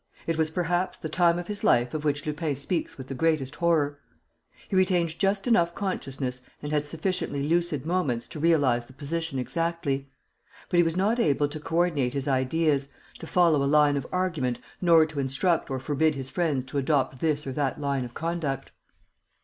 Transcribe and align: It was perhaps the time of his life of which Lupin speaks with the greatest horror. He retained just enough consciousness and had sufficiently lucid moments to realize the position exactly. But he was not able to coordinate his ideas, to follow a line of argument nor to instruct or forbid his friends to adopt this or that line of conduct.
It 0.25 0.35
was 0.35 0.49
perhaps 0.49 0.97
the 0.97 1.09
time 1.09 1.37
of 1.37 1.45
his 1.45 1.63
life 1.63 1.93
of 1.93 2.03
which 2.03 2.25
Lupin 2.25 2.55
speaks 2.55 2.97
with 2.97 3.05
the 3.07 3.13
greatest 3.13 3.53
horror. 3.57 3.99
He 4.67 4.75
retained 4.75 5.19
just 5.19 5.45
enough 5.45 5.75
consciousness 5.75 6.41
and 6.59 6.71
had 6.71 6.87
sufficiently 6.87 7.43
lucid 7.43 7.85
moments 7.85 8.27
to 8.29 8.39
realize 8.39 8.87
the 8.87 8.93
position 8.93 9.37
exactly. 9.37 10.09
But 10.69 10.77
he 10.77 10.83
was 10.83 10.97
not 10.97 11.19
able 11.19 11.47
to 11.49 11.59
coordinate 11.59 12.13
his 12.15 12.27
ideas, 12.27 12.89
to 13.19 13.27
follow 13.27 13.61
a 13.63 13.69
line 13.69 13.95
of 13.95 14.07
argument 14.11 14.57
nor 14.81 15.05
to 15.05 15.19
instruct 15.19 15.69
or 15.69 15.79
forbid 15.79 16.15
his 16.15 16.31
friends 16.31 16.65
to 16.65 16.79
adopt 16.79 17.19
this 17.19 17.45
or 17.45 17.51
that 17.51 17.79
line 17.79 18.03
of 18.03 18.15
conduct. 18.15 18.71